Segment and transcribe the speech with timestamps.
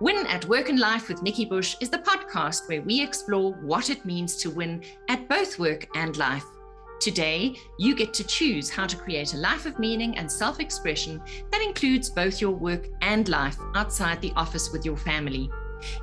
[0.00, 3.90] Win at Work and Life with Nikki Bush is the podcast where we explore what
[3.90, 6.44] it means to win at both work and life.
[7.00, 11.20] Today, you get to choose how to create a life of meaning and self expression
[11.50, 15.50] that includes both your work and life outside the office with your family.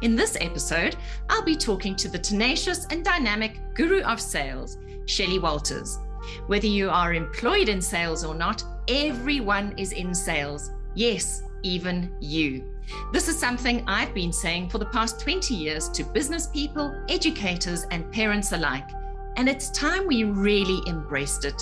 [0.02, 0.98] In this episode,
[1.30, 6.00] I'll be talking to the tenacious and dynamic guru of sales, Shelley Walters.
[6.48, 10.72] Whether you are employed in sales or not, everyone is in sales.
[10.96, 12.75] Yes, even you.
[13.12, 17.86] This is something I've been saying for the past 20 years to business people, educators,
[17.92, 18.90] and parents alike.
[19.38, 21.62] And it's time we really embraced it.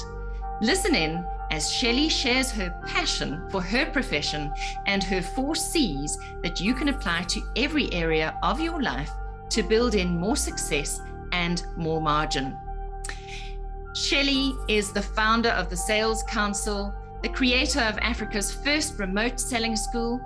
[0.62, 4.52] Listen in as Shelley shares her passion for her profession
[4.88, 9.12] and her four C's that you can apply to every area of your life
[9.50, 11.02] to build in more success
[11.32, 12.58] and more margin.
[13.94, 19.76] Shelley is the founder of the Sales Council, the creator of Africa's first remote selling
[19.76, 20.20] school,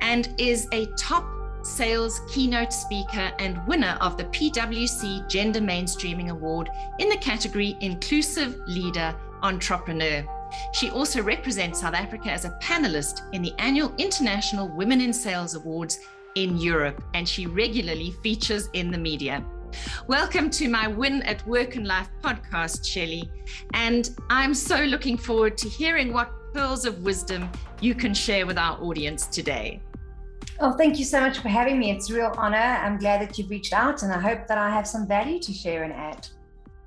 [0.00, 1.24] and is a top
[1.62, 8.58] sales keynote speaker and winner of the PwC Gender Mainstreaming Award in the category Inclusive
[8.66, 10.24] Leader Entrepreneur.
[10.72, 15.54] She also represents South Africa as a panelist in the annual International Women in Sales
[15.54, 15.98] Awards
[16.36, 19.44] in Europe, and she regularly features in the media.
[20.06, 23.28] Welcome to my Win at Work and Life podcast, Shelley.
[23.74, 27.50] And I'm so looking forward to hearing what pearls of wisdom
[27.82, 29.78] you can share with our audience today.
[30.58, 31.90] Oh, thank you so much for having me.
[31.90, 32.56] It's a real honor.
[32.56, 35.52] I'm glad that you've reached out and I hope that I have some value to
[35.52, 36.26] share and add.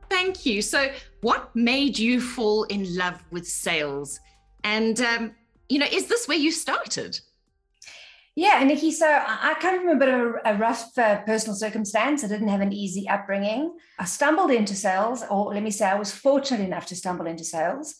[0.09, 0.64] Thank you.
[0.64, 4.20] So, what made you fall in love with sales?
[4.64, 5.36] And, um,
[5.70, 7.20] you know, is this where you started?
[8.36, 8.92] Yeah, Nikki.
[8.92, 12.23] So I come from a bit of a rough uh, personal circumstance.
[12.23, 13.78] I didn't have an easy upbringing.
[14.00, 17.44] I stumbled into sales, or let me say, I was fortunate enough to stumble into
[17.44, 17.95] sales.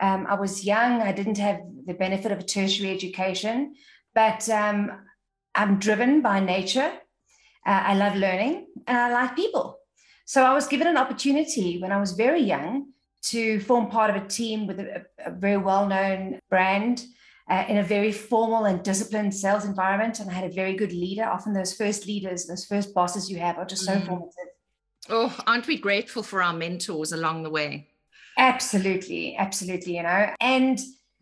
[0.00, 1.02] Um, I was young.
[1.02, 3.74] I didn't have the benefit of a tertiary education,
[4.14, 4.92] but um,
[5.54, 6.92] I'm driven by nature.
[7.66, 9.78] Uh, I love learning and I like people.
[10.24, 14.22] So I was given an opportunity when I was very young to form part of
[14.22, 17.04] a team with a, a very well known brand
[17.50, 20.20] uh, in a very formal and disciplined sales environment.
[20.20, 21.24] And I had a very good leader.
[21.24, 24.06] Often those first leaders, those first bosses you have are just so mm.
[24.06, 24.48] formative.
[25.08, 27.88] Oh, aren't we grateful for our mentors along the way?
[28.38, 30.30] Absolutely, absolutely, you know.
[30.40, 30.78] And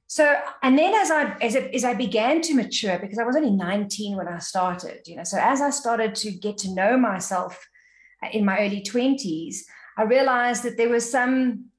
[0.07, 3.37] so, and then as I as, it, as I began to mature, because I was
[3.37, 6.99] only 19 when I started, you know, so as I started to get to know
[6.99, 7.67] myself
[8.23, 9.57] uh, in my early 20s,
[9.97, 11.71] I realized that there were some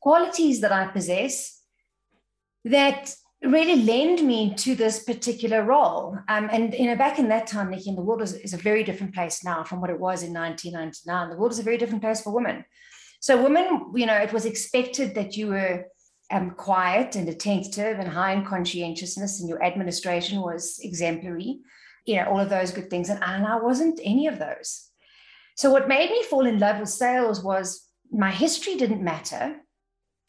[0.00, 1.60] qualities that I possess
[2.66, 6.18] that really lend me to this particular role.
[6.28, 8.84] Um, and you know, back in that time, Nikki, the world is, is a very
[8.84, 11.30] different place now from what it was in 1999.
[11.30, 12.64] The world is a very different place for women.
[13.20, 15.84] So, women, you know, it was expected that you were
[16.30, 21.60] um, quiet and attentive and high in conscientiousness, and your administration was exemplary,
[22.06, 23.08] you know, all of those good things.
[23.08, 24.88] And, and I wasn't any of those.
[25.56, 29.56] So, what made me fall in love with sales was my history didn't matter.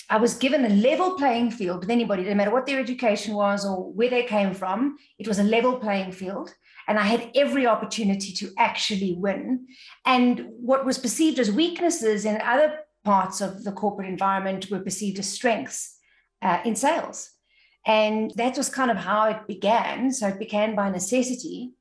[0.10, 3.64] I was given a level playing field with anybody, no matter what their education was
[3.64, 4.98] or where they came from.
[5.20, 6.52] It was a level playing field.
[6.90, 9.68] And I had every opportunity to actually win.
[10.08, 15.20] And what was perceived as weaknesses in other parts of the corporate environment were perceived
[15.20, 15.98] as strengths
[16.42, 17.30] uh, in sales.
[17.86, 20.12] And that was kind of how it began.
[20.12, 21.74] So it began by necessity.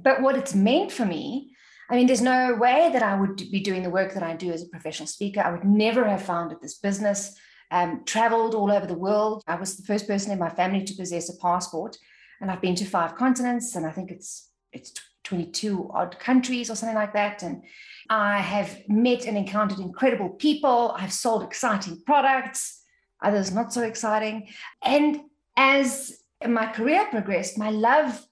[0.00, 1.54] But what it's meant for me,
[1.90, 4.52] I mean, there's no way that I would be doing the work that I do
[4.52, 5.40] as a professional speaker.
[5.40, 7.36] I would never have founded this business,
[7.72, 9.42] um, traveled all over the world.
[9.48, 11.98] I was the first person in my family to possess a passport.
[12.42, 14.92] And I've been to five continents, and I think it's it's
[15.24, 17.42] 22 odd countries or something like that.
[17.42, 17.62] And
[18.10, 20.94] I have met and encountered incredible people.
[20.98, 22.82] I've sold exciting products,
[23.22, 24.48] others not so exciting.
[24.82, 25.20] And
[25.56, 28.26] as my career progressed, my love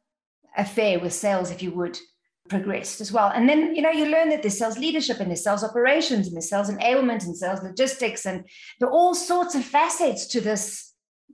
[0.56, 1.98] affair with sales, if you would,
[2.48, 3.30] progressed as well.
[3.32, 6.34] And then, you know, you learn that there's sales leadership and there's sales operations and
[6.34, 8.26] there's sales enablement and sales logistics.
[8.26, 8.44] And
[8.80, 10.89] there are all sorts of facets to this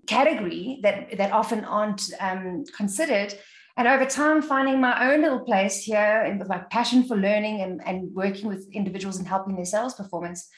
[0.07, 3.35] category that, that often aren't um, considered.
[3.77, 7.61] And over time finding my own little place here and with my passion for learning
[7.61, 10.49] and, and working with individuals and helping their sales performance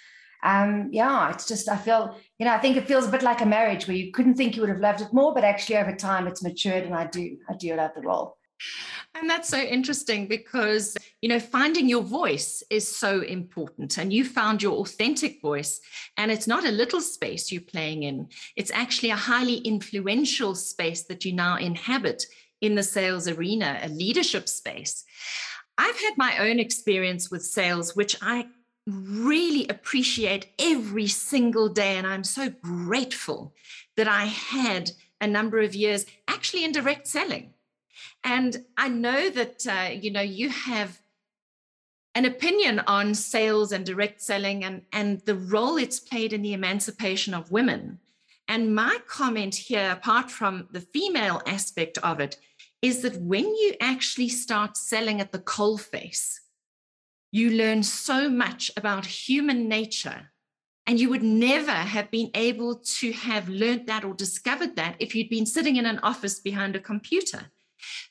[0.44, 3.40] um, yeah it's just i feel you know i think it feels a bit like
[3.40, 5.94] a marriage where you couldn't think you would have loved it more but actually over
[5.94, 8.36] time it's matured and i do i do love the role
[9.14, 13.98] and that's so interesting because, you know, finding your voice is so important.
[13.98, 15.80] And you found your authentic voice.
[16.16, 21.04] And it's not a little space you're playing in, it's actually a highly influential space
[21.04, 22.24] that you now inhabit
[22.60, 25.04] in the sales arena, a leadership space.
[25.76, 28.48] I've had my own experience with sales, which I
[28.86, 31.96] really appreciate every single day.
[31.96, 33.54] And I'm so grateful
[33.96, 34.90] that I had
[35.20, 37.52] a number of years actually in direct selling.
[38.24, 41.00] And I know that, uh, you know, you have
[42.14, 46.52] an opinion on sales and direct selling and, and the role it's played in the
[46.52, 48.00] emancipation of women.
[48.48, 52.38] And my comment here, apart from the female aspect of it,
[52.80, 56.38] is that when you actually start selling at the coalface,
[57.30, 60.32] you learn so much about human nature.
[60.86, 65.14] And you would never have been able to have learned that or discovered that if
[65.14, 67.50] you'd been sitting in an office behind a computer.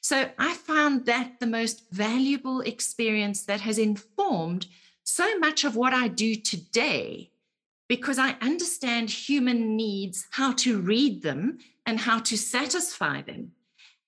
[0.02, 4.68] So I found that the most valuable experience that has informed
[5.04, 7.32] so much of what I do today
[7.88, 13.52] because I understand human needs, how to read them, and how to satisfy them.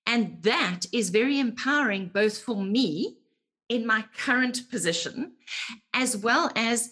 [0.06, 3.16] And that is very empowering both for me
[3.68, 5.32] in my current position,
[5.94, 6.90] as well as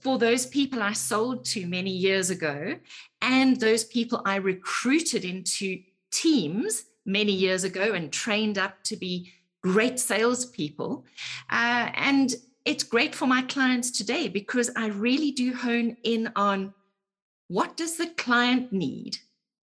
[0.00, 2.74] for those people I sold to many years ago,
[3.22, 5.80] and those people I recruited into
[6.10, 9.32] teams many years ago and trained up to be
[9.62, 11.06] great salespeople.
[11.50, 16.74] Uh, and it's great for my clients today because I really do hone in on
[17.48, 19.18] what does the client need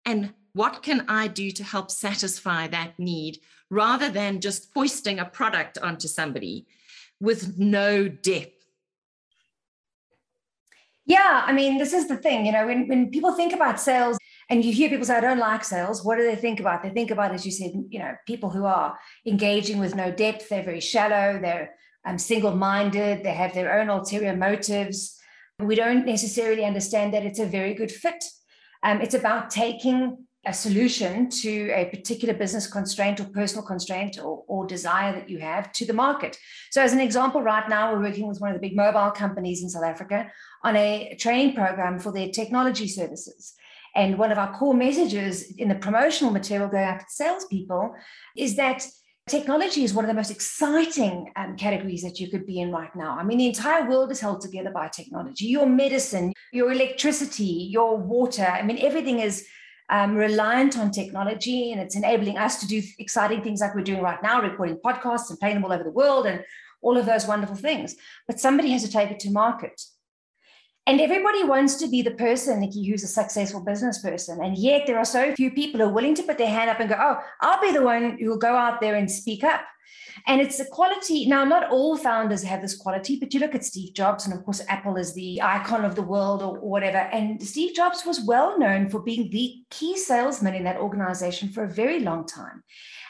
[0.04, 3.38] and what can I do to help satisfy that need
[3.70, 6.66] rather than just foisting a product onto somebody
[7.20, 8.66] with no depth.
[11.06, 14.18] Yeah, I mean, this is the thing, you know, when, when people think about sales
[14.52, 16.82] and you hear people say, I don't like sales, what do they think about?
[16.82, 20.50] They think about, as you said, you know, people who are engaging with no depth,
[20.50, 21.70] they're very shallow, they're
[22.04, 25.18] um, single minded, they have their own ulterior motives.
[25.58, 28.22] We don't necessarily understand that it's a very good fit.
[28.82, 34.44] Um, it's about taking a solution to a particular business constraint or personal constraint or,
[34.48, 36.36] or, desire that you have to the market.
[36.72, 39.62] So, as an example, right now we're working with one of the big mobile companies
[39.62, 40.30] in South Africa
[40.62, 43.54] on a training program for their technology services.
[43.94, 47.94] And one of our core messages in the promotional material going out to salespeople
[48.36, 48.86] is that
[49.28, 52.94] technology is one of the most exciting um, categories that you could be in right
[52.96, 53.16] now.
[53.18, 55.46] I mean, the entire world is held together by technology.
[55.46, 58.44] Your medicine, your electricity, your water.
[58.46, 59.46] I mean, everything is
[59.90, 64.02] um, reliant on technology and it's enabling us to do exciting things like we're doing
[64.02, 66.42] right now, recording podcasts and playing them all over the world and
[66.80, 67.94] all of those wonderful things.
[68.26, 69.80] But somebody has to take it to market.
[70.86, 74.42] And everybody wants to be the person, Nikki, who's a successful business person.
[74.42, 76.80] And yet there are so few people who are willing to put their hand up
[76.80, 79.60] and go, oh, I'll be the one who will go out there and speak up.
[80.26, 81.26] And it's a quality.
[81.26, 84.44] Now, not all founders have this quality, but you look at Steve Jobs, and of
[84.44, 86.98] course, Apple is the icon of the world or, whatever.
[86.98, 91.64] And Steve Jobs was well known for being the key salesman in that organization for
[91.64, 92.62] a very long time.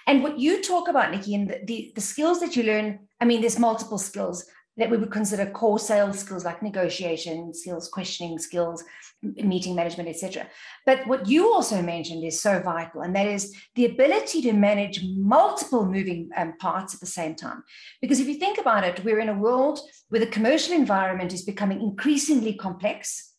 [0.07, 3.25] And what you talk about, Nikki, and the, the, the skills that you learn, I
[3.25, 4.45] mean, there's multiple skills
[4.77, 8.83] that we would consider core sales skills like negotiation skills, questioning skills,
[9.23, 10.47] meeting management, etc.
[10.87, 15.05] But what you also mentioned is so vital, and that is the ability to manage
[15.05, 17.63] multiple moving um, parts at the same time.
[18.01, 21.43] Because if you think about it, we're in a world where the commercial environment is
[21.43, 23.35] becoming increasingly complex.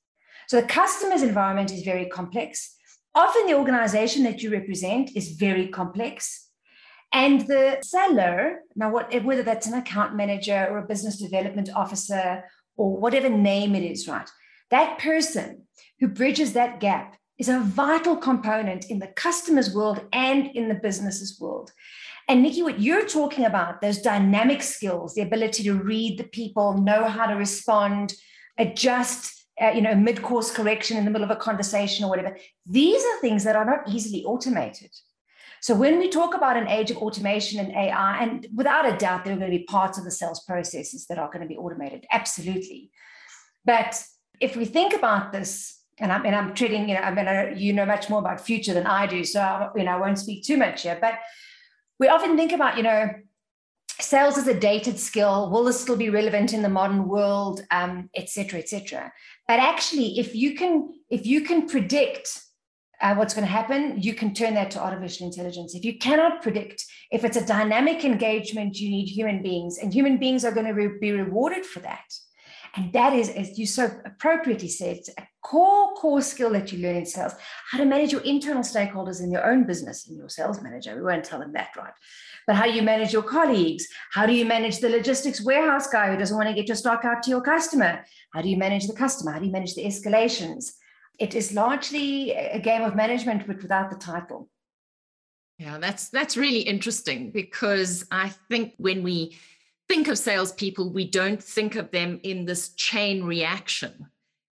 [0.47, 2.75] So the customer's environment is very complex.
[3.15, 6.49] Often the organization that you represent is very complex.
[7.13, 12.43] And the seller, now what, whether that's an account manager or a business development officer
[12.75, 14.27] or whatever name it is, right?
[14.71, 15.67] That person
[15.99, 20.75] who bridges that gap is a vital component in the customer's world and in the
[20.75, 21.71] business's world.
[22.27, 26.77] And Nikki, what you're talking about, those dynamic skills, the ability to read the people,
[26.77, 28.13] know how to respond,
[28.57, 32.37] adjust, uh, you know, mid-course correction in the middle of a conversation or whatever.
[32.65, 34.91] These are things that are not easily automated.
[35.63, 39.23] So when we talk about an age of automation and AI, and without a doubt,
[39.23, 41.55] there are going to be parts of the sales processes that are going to be
[41.55, 42.91] automated, absolutely.
[43.63, 44.03] But
[44.41, 47.85] if we think about this, and I'm, I'm treating, you know, I mean, you know
[47.85, 50.57] much more about future than I do, so I, you know, I won't speak too
[50.57, 50.97] much here.
[50.99, 51.13] But
[51.97, 53.11] we often think about, you know,
[54.01, 55.49] sales is a dated skill.
[55.49, 59.13] Will this still be relevant in the modern world, um, et cetera, et cetera?
[59.47, 62.41] But actually, if you can, if you can predict
[63.03, 65.75] uh, what's going to happen, you can turn that to artificial intelligence.
[65.75, 70.17] If you cannot predict, if it's a dynamic engagement, you need human beings, and human
[70.17, 72.05] beings are going to re- be rewarded for that.
[72.75, 76.95] And that is, as you so appropriately said, a core, core skill that you learn
[76.95, 77.33] in sales
[77.69, 80.95] how to manage your internal stakeholders in your own business and your sales manager.
[80.95, 81.93] We won't tell them that, right?
[82.47, 83.85] But how do you manage your colleagues?
[84.11, 87.05] How do you manage the logistics warehouse guy who doesn't want to get your stock
[87.05, 88.05] out to your customer?
[88.33, 89.33] How do you manage the customer?
[89.33, 90.71] How do you manage the escalations?
[91.19, 94.49] It is largely a game of management, but without the title.
[95.59, 99.37] Yeah, that's that's really interesting because I think when we
[99.87, 104.07] think of salespeople, we don't think of them in this chain reaction.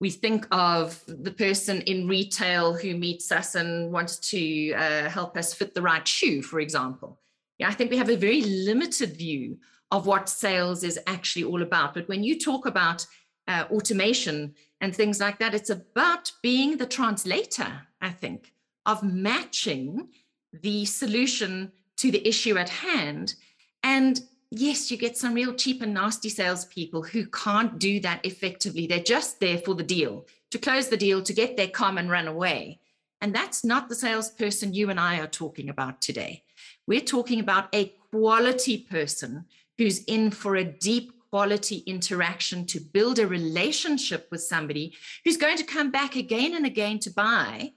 [0.01, 5.37] We think of the person in retail who meets us and wants to uh, help
[5.37, 7.19] us fit the right shoe, for example.
[7.59, 9.59] Yeah, I think we have a very limited view
[9.91, 11.95] of what sales is actually all about.
[11.95, 13.07] But when you talk about
[13.49, 18.53] uh, automation and things like that, it's about being the translator, I think,
[18.85, 20.09] of matching
[20.53, 23.35] the solution to the issue at hand.
[23.83, 28.87] And yes, you get some real cheap and nasty salespeople who can't do that effectively.
[28.87, 32.11] They're just there for the deal, to close the deal, to get their com and
[32.11, 32.81] run away.
[33.21, 36.45] And that's not the salesperson you and I are talking about today.
[36.87, 39.47] We're talking about a quality person
[39.79, 45.59] who's in for a deep quality interaction to build a relationship with somebody who's going
[45.59, 47.71] to come back again and again to buy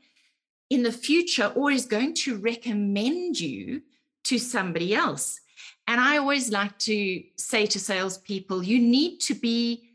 [0.69, 3.81] in the future or is going to recommend you
[4.23, 5.41] to somebody else.
[5.87, 9.89] And I always like to say to salespeople, you need to be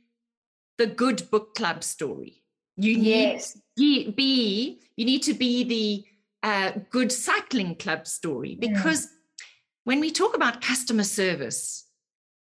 [0.77, 2.43] the good book club story.
[2.77, 3.57] You yes.
[3.79, 6.05] need to be, you need to be the
[6.47, 9.47] uh, good cycling club story because yeah.
[9.85, 11.87] when we talk about customer service,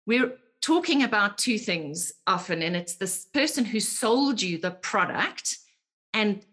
[0.07, 0.31] we're
[0.61, 5.57] talking about two things often, and it's this person who sold you the product
[6.13, 6.45] and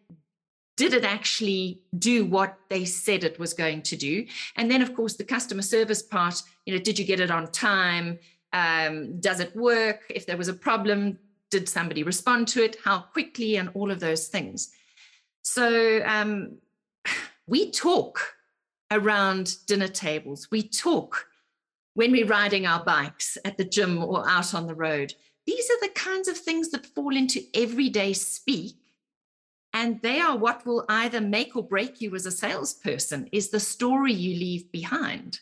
[0.77, 4.27] did it actually do what they said it was going to do.
[4.57, 7.51] And then of course the customer service part you know did you get it on
[7.51, 8.19] time?
[8.53, 10.03] Um, does it work?
[10.11, 11.19] If there was a problem
[11.51, 12.77] did somebody respond to it?
[12.85, 13.57] How quickly?
[13.57, 14.71] And all of those things.
[15.43, 16.59] So um,
[17.47, 18.21] we talk
[18.91, 20.51] around dinner tables.
[20.51, 21.27] We talk
[21.97, 25.15] when we're riding our bikes at the gym or out on the road
[25.47, 28.77] these are the kinds of things that fall into everyday speak
[29.73, 33.61] and they are what will either make or break you as a salesperson is the
[33.61, 35.41] story you leave behind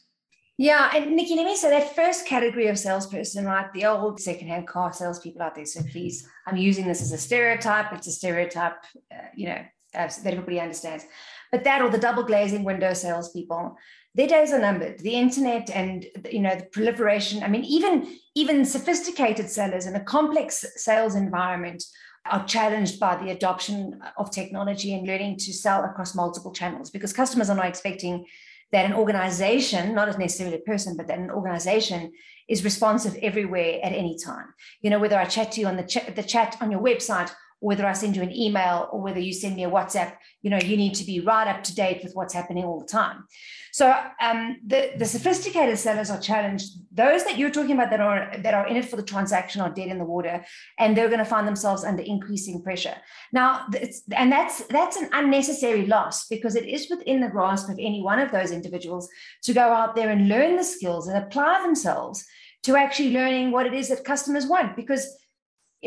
[0.56, 3.73] yeah, and Nikki, let me say that first category of salesperson, right?
[3.73, 5.66] The old secondhand car salespeople out there.
[5.66, 7.92] So please, I'm using this as a stereotype.
[7.92, 8.76] It's a stereotype,
[9.12, 11.06] uh, you know, that everybody understands.
[11.50, 13.76] But that or the double glazing window salespeople,
[14.14, 15.00] their days are numbered.
[15.00, 17.42] The internet and you know the proliferation.
[17.42, 21.85] I mean, even even sophisticated sellers in a complex sales environment
[22.30, 27.12] are challenged by the adoption of technology and learning to sell across multiple channels because
[27.12, 28.25] customers are not expecting
[28.73, 32.12] that an organization, not necessarily a person, but that an organization
[32.49, 34.47] is responsive everywhere at any time.
[34.80, 37.30] You know, whether I chat to you on the chat, the chat on your website
[37.64, 40.59] whether I send you an email or whether you send me a WhatsApp, you know,
[40.59, 43.25] you need to be right up to date with what's happening all the time.
[43.73, 43.87] So
[44.21, 46.73] um, the, the sophisticated sellers are challenged.
[46.92, 49.71] Those that you're talking about that are that are in it for the transaction are
[49.71, 50.44] dead in the water,
[50.78, 52.97] and they're going to find themselves under increasing pressure.
[53.33, 53.66] Now,
[54.14, 58.21] and that's that's an unnecessary loss because it is within the grasp of any one
[58.21, 59.09] of those individuals
[59.42, 62.25] to go out there and learn the skills and apply themselves
[62.64, 65.23] to actually learning what it is that customers want because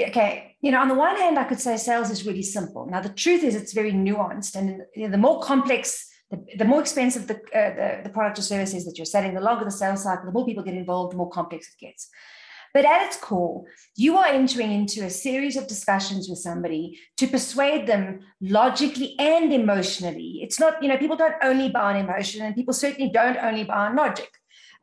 [0.05, 2.87] okay, you know, on the one hand, I could say sales is really simple.
[2.89, 6.65] Now, the truth is it's very nuanced, and you know, the more complex, the, the
[6.65, 9.65] more expensive the, uh, the, the product or service is that you're selling, the longer
[9.65, 12.09] the sales cycle, the more people get involved, the more complex it gets.
[12.73, 13.63] But at its core,
[13.95, 19.51] you are entering into a series of discussions with somebody to persuade them logically and
[19.53, 20.41] emotionally.
[20.43, 23.63] It's not, you know, people don't only buy on emotion, and people certainly don't only
[23.63, 24.29] buy on logic.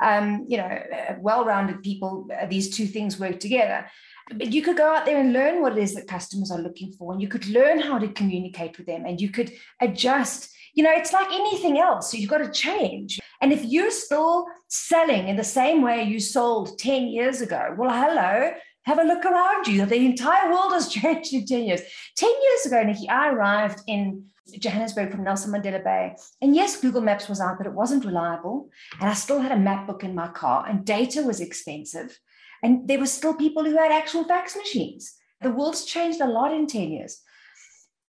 [0.00, 3.87] Um, you know, uh, well rounded people, uh, these two things work together.
[4.31, 6.93] But you could go out there and learn what it is that customers are looking
[6.93, 10.50] for, and you could learn how to communicate with them, and you could adjust.
[10.75, 12.11] You know, it's like anything else.
[12.11, 13.21] So you've got to change.
[13.40, 17.90] And if you're still selling in the same way you sold 10 years ago, well,
[17.90, 18.52] hello,
[18.85, 19.85] have a look around you.
[19.87, 21.81] The entire world has changed in 10 years.
[22.16, 24.25] 10 years ago, Nikki, I arrived in
[24.59, 26.16] Johannesburg from Nelson Mandela Bay.
[26.43, 28.71] And yes, Google Maps was out, but it wasn't reliable.
[29.00, 32.19] And I still had a map book in my car, and data was expensive.
[32.64, 35.14] And there were still people who had actual fax machines.
[35.42, 37.21] The world's changed a lot in 10 years.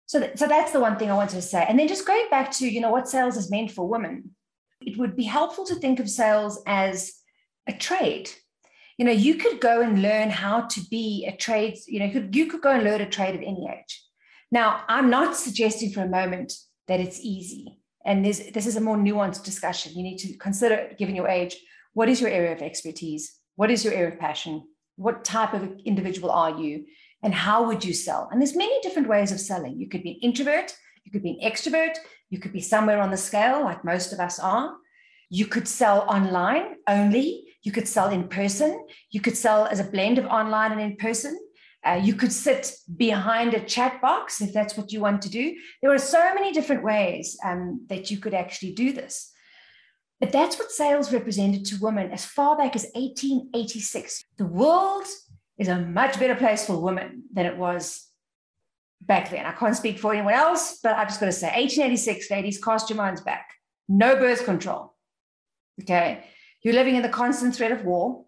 [0.07, 1.67] So, th- so that's the one thing I wanted to say.
[1.69, 4.37] And then just going back to, you know, what sales is meant for women,
[4.81, 7.13] it would be helpful to think of sales as
[7.67, 8.31] a trade.
[8.99, 12.13] You know, you could go and learn how to be a trade, you know, you
[12.13, 14.05] could, you could go and learn a trade at any age.
[14.53, 16.53] Now, I'm not suggesting for a moment
[16.87, 17.81] that it's easy.
[18.05, 19.95] And this, this is a more nuanced discussion.
[19.97, 21.57] You need to consider, given your age,
[21.95, 23.37] what is your area of expertise?
[23.57, 24.63] What is your area of passion?
[24.97, 26.87] What type of individual are you?
[27.23, 28.29] And how would you sell?
[28.31, 29.79] And there's many different ways of selling.
[29.79, 31.97] You could be an introvert, you could be an extrovert,
[32.31, 34.75] you could be somewhere on the scale, like most of us are.
[35.29, 37.45] You could sell online only.
[37.63, 38.87] You could sell in person.
[39.11, 41.39] You could sell as a blend of online and in person.
[41.85, 45.55] Uh, you could sit behind a chat box if that's what you want to do.
[45.83, 49.33] There are so many different ways um, that you could actually do this.
[50.21, 54.25] But that's what sales represented to women as far back as 1886.
[54.39, 55.05] The world
[55.59, 58.07] is a much better place for women than it was
[59.01, 59.45] back then.
[59.45, 62.89] I can't speak for anyone else, but I've just got to say 1886, ladies, cast
[62.89, 63.49] your minds back.
[63.89, 64.95] No birth control.
[65.83, 66.25] Okay.
[66.63, 68.25] You're living in the constant threat of war.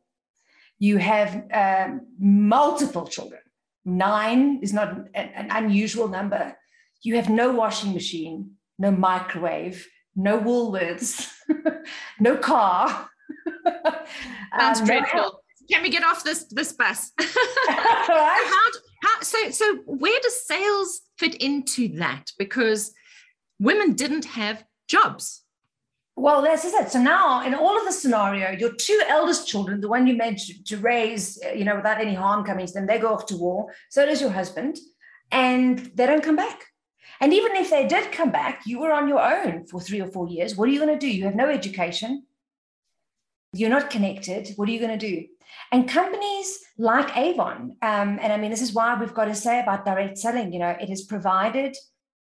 [0.79, 3.41] You have um, multiple children.
[3.85, 6.57] Nine is not an, an unusual number.
[7.03, 9.87] You have no washing machine, no microwave,
[10.19, 11.33] no Woolworths,
[12.21, 13.09] no car.
[14.59, 15.21] Sounds um, dreadful.
[15.21, 15.33] No
[15.71, 17.13] Can we get off this this bus?
[17.21, 18.71] how,
[19.05, 22.33] how, so so where does sales fit into that?
[22.37, 22.93] Because
[23.61, 25.43] women didn't have jobs.
[26.17, 26.91] Well, this is it.
[26.91, 30.41] So now, in all of the scenario, your two eldest children, the one you meant
[30.41, 33.37] to, to raise, you know, without any harm coming to them, they go off to
[33.37, 33.73] war.
[33.89, 34.79] So does your husband,
[35.31, 36.65] and they don't come back.
[37.21, 40.07] And even if they did come back, you were on your own for three or
[40.07, 40.57] four years.
[40.57, 41.11] What are you going to do?
[41.11, 42.25] You have no education.
[43.53, 44.51] You're not connected.
[44.57, 45.27] What are you going to do?
[45.73, 49.61] And companies like Avon, um, and I mean, this is why we've got to say
[49.61, 51.77] about direct selling, you know, it has provided,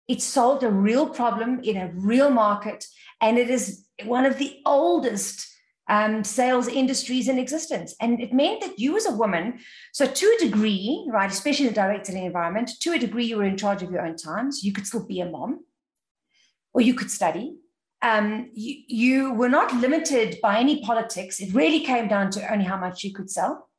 [0.07, 2.85] it solved a real problem in a real market,
[3.21, 5.47] and it is one of the oldest
[5.89, 7.95] um, sales industries in existence.
[8.01, 9.59] And it meant that you as a woman,
[9.93, 13.37] so to a degree, right, especially in the direct selling environment, to a degree, you
[13.37, 14.63] were in charge of your own times.
[14.63, 15.65] You could still be a mom,
[16.73, 17.55] or you could study.
[18.01, 21.39] Um, you, you were not limited by any politics.
[21.39, 23.69] It really came down to only how much you could sell.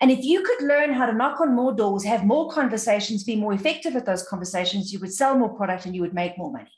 [0.00, 3.36] And if you could learn how to knock on more doors, have more conversations, be
[3.36, 6.52] more effective at those conversations, you would sell more product and you would make more
[6.52, 6.72] money.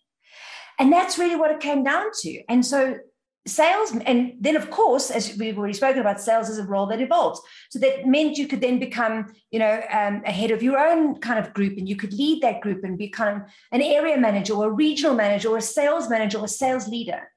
[0.79, 2.43] And that's really what it came down to.
[2.49, 2.97] And so
[3.47, 7.01] sales and then of course as we've already spoken about sales is a role that
[7.01, 7.41] evolves.
[7.71, 11.21] So that meant you could then become you know um, a head of your own
[11.21, 14.69] kind of group and you could lead that group and become an area manager or
[14.69, 17.31] a regional manager or a sales manager or a sales leader.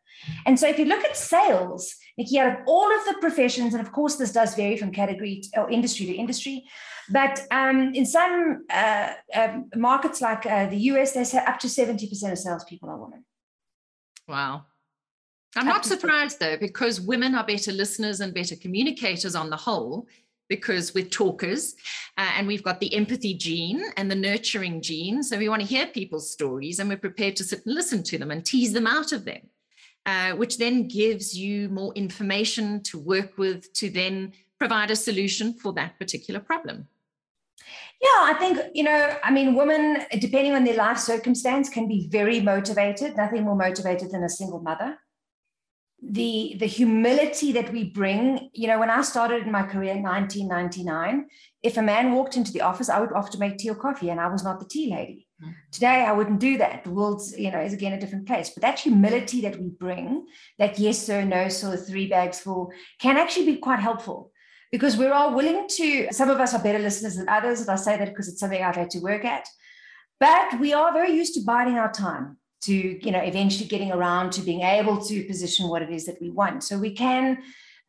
[0.45, 3.85] And so if you look at sales Nikki, out of all of the professions and
[3.85, 6.65] of course this does vary from category to, or industry to industry
[7.09, 11.67] but um, in some uh, uh, markets like uh, the us they say up to
[11.67, 13.23] 70% of salespeople are women.
[14.27, 14.65] Wow
[15.55, 20.07] I'm not surprised though, because women are better listeners and better communicators on the whole,
[20.49, 21.75] because we're talkers
[22.17, 25.23] uh, and we've got the empathy gene and the nurturing gene.
[25.23, 28.17] So we want to hear people's stories and we're prepared to sit and listen to
[28.17, 29.41] them and tease them out of them,
[30.05, 35.53] uh, which then gives you more information to work with to then provide a solution
[35.53, 36.87] for that particular problem.
[37.99, 42.07] Yeah, I think, you know, I mean, women, depending on their life circumstance, can be
[42.11, 44.97] very motivated, nothing more motivated than a single mother
[46.01, 48.49] the the humility that we bring.
[48.53, 51.27] You know when i started in my career in 1999
[51.63, 54.19] if a man walked into the office i would often make tea or coffee and
[54.19, 55.27] i was not the tea lady.
[55.43, 55.53] Mm.
[55.71, 56.83] today i wouldn't do that.
[56.83, 58.51] The world's you know is again a different place.
[58.51, 60.25] But that humility that we bring
[60.59, 64.31] that yes sir no sir three bags full can actually be quite helpful.
[64.71, 67.75] Because we're all willing to some of us are better listeners than others and i
[67.75, 69.47] say that because it's something i've had to work at.
[70.19, 74.31] But we are very used to biding our time to you know eventually getting around
[74.33, 76.63] to being able to position what it is that we want.
[76.63, 77.39] So we can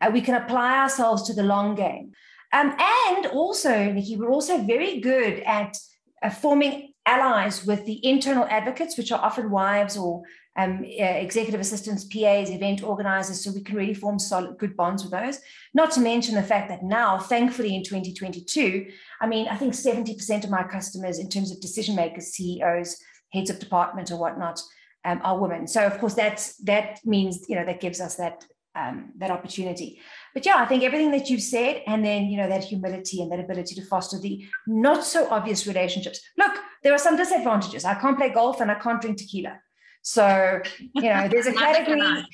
[0.01, 2.13] uh, we can apply ourselves to the long game.
[2.53, 5.77] Um, and also nikki we're also very good at
[6.23, 10.23] uh, forming allies with the internal advocates which are often wives or
[10.59, 13.45] um, uh, executive assistants pas event organizers.
[13.45, 15.39] So we can really form solid good bonds with those.
[15.73, 18.87] Not to mention the fact that now thankfully in 2022
[19.21, 22.97] i mean i think 70% of my customers in terms of decision makers ceos
[23.33, 24.61] heads of department or whatnot
[25.05, 25.67] um, are women.
[25.67, 30.01] So of course that's that means you know that gives us that um, that opportunity.
[30.35, 33.31] But yeah, I think everything that you've said, and then you know that humility and
[33.33, 36.21] that ability to foster the not so obvious relationships.
[36.37, 37.85] Look, there are some disadvantages.
[37.85, 39.59] I can't play golf and I can't drink tequila.
[40.03, 40.61] So
[40.95, 42.25] you know, there's a category.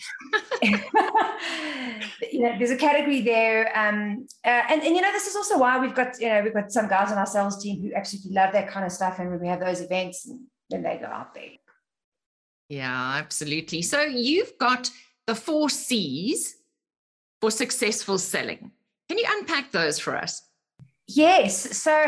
[2.33, 5.59] you know, there's a category there, um, uh, and and you know, this is also
[5.59, 8.33] why we've got you know we've got some guys on our sales team who absolutely
[8.33, 10.31] love that kind of stuff, and when we have those events,
[10.71, 11.51] then they go out there.
[12.69, 13.83] Yeah, absolutely.
[13.83, 14.91] So you've got
[15.27, 16.57] the four C's
[17.41, 18.71] for successful selling.
[19.09, 20.43] Can you unpack those for us?
[21.07, 21.77] Yes.
[21.77, 22.07] So,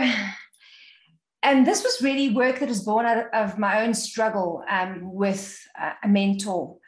[1.43, 5.59] and this was really work that was born out of my own struggle um, with
[6.03, 6.79] a mentor.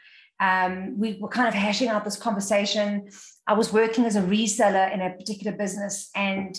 [0.41, 3.11] Um, we were kind of hashing out this conversation.
[3.47, 6.57] I was working as a reseller in a particular business and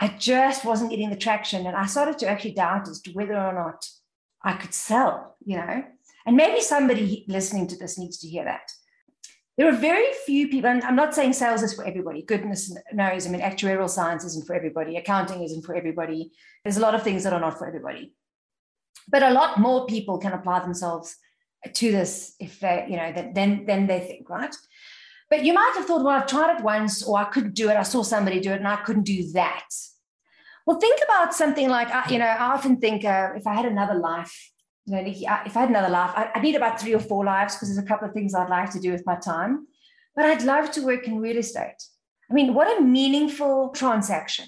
[0.00, 1.66] I just wasn't getting the traction.
[1.66, 3.86] And I started to actually doubt as to whether or not
[4.44, 5.84] I could sell, you know.
[6.26, 8.70] And maybe somebody listening to this needs to hear that.
[9.56, 12.22] There are very few people, and I'm not saying sales is for everybody.
[12.22, 13.26] Goodness knows.
[13.26, 16.32] I mean, actuarial science isn't for everybody, accounting isn't for everybody.
[16.64, 18.14] There's a lot of things that are not for everybody.
[19.08, 21.16] But a lot more people can apply themselves
[21.72, 24.54] to this if they, you know, than, than they think, right?
[25.30, 27.76] But you might have thought, well, I've tried it once, or I couldn't do it.
[27.76, 29.68] I saw somebody do it, and I couldn't do that.
[30.66, 33.94] Well, think about something like, you know, I often think uh, if I had another
[33.94, 34.50] life,
[34.86, 37.24] you know, Nikki, if I had another life, I, I need about three or four
[37.24, 39.66] lives because there's a couple of things I'd like to do with my time.
[40.16, 41.82] but I'd love to work in real estate.
[42.30, 44.46] I mean, what a meaningful transaction.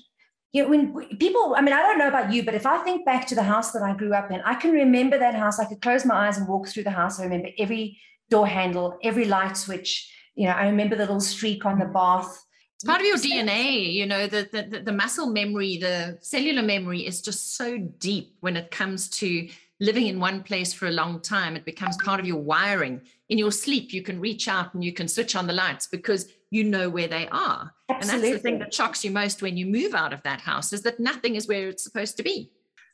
[0.52, 3.05] You know, when people, I mean, I don't know about you, but if I think
[3.05, 5.59] back to the house that I grew up in, I can remember that house.
[5.59, 7.20] I could close my eyes and walk through the house.
[7.20, 7.98] I remember every
[8.31, 10.11] door handle, every light switch.
[10.35, 12.46] You know, I remember the little streak on the bath.
[12.77, 17.07] It's part of your DNA, you know, the, the the muscle memory, the cellular memory
[17.07, 19.49] is just so deep when it comes to
[19.81, 21.57] living in one place for a long time.
[21.57, 23.01] It becomes part of your wiring.
[23.31, 26.31] In your sleep, you can reach out and you can switch on the lights because
[26.51, 27.73] you know where they are.
[27.89, 27.99] Absolutely.
[27.99, 30.75] And that's the thing that shocks you most when you move out of that house
[30.75, 32.51] is that nothing is where it's supposed to be.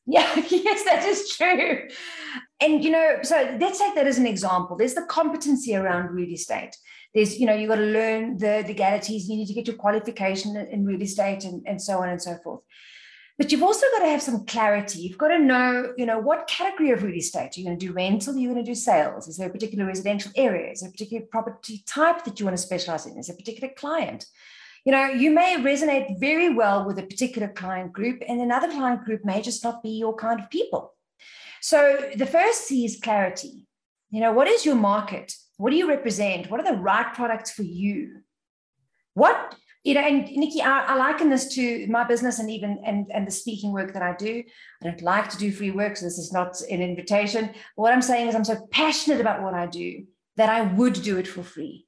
[0.07, 1.89] Yeah, yes, that is true.
[2.61, 4.77] And, you know, so let's take that as an example.
[4.77, 6.77] There's the competency around real estate.
[7.15, 10.57] There's, you know, you've got to learn the legalities, you need to get your qualification
[10.57, 12.61] in real estate and, and so on and so forth.
[13.39, 15.01] But you've also got to have some clarity.
[15.01, 17.93] You've got to know, you know, what category of real estate you're going to do
[17.93, 19.27] rental, you're going to do sales.
[19.27, 20.71] Is there a particular residential area?
[20.71, 23.19] Is there a particular property type that you want to specialize in?
[23.19, 24.27] Is there a particular client?
[24.85, 29.05] You know, you may resonate very well with a particular client group, and another client
[29.05, 30.95] group may just not be your kind of people.
[31.61, 33.67] So the first C is clarity.
[34.11, 35.35] You know, what is your market?
[35.63, 36.51] What do you represent?
[36.51, 38.23] What are the right products for you?
[39.15, 43.07] What you know, and Nikki, I, I, liken this to my business and even and,
[43.15, 44.43] and the speaking work that I do.
[44.83, 47.51] I don't like to do free work, so this is not an invitation.
[47.77, 50.05] What I'm saying is I'm so passionate about what I do
[50.37, 51.87] that I would do it for free.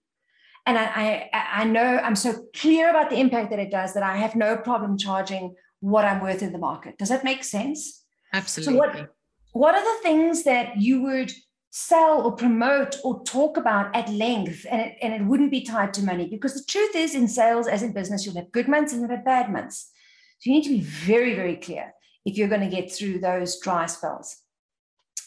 [0.67, 4.05] And I, I, I know I'm so clear about the impact that it does that
[4.05, 6.97] I have no problem charging what I'm worth in the market.
[6.97, 8.05] Does that make sense?
[8.33, 8.73] Absolutely.
[8.73, 9.11] So what,
[9.51, 11.33] what are the things that you would
[11.77, 15.93] sell or promote or talk about at length and it, and it wouldn't be tied
[15.93, 16.29] to money.
[16.29, 19.11] Because the truth is in sales as in business you'll have good months and you'll
[19.11, 19.91] have bad months.
[20.39, 21.93] So you need to be very very clear
[22.25, 24.37] if you're going to get through those dry spells.